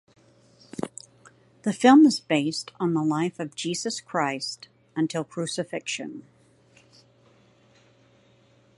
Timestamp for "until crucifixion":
4.95-6.23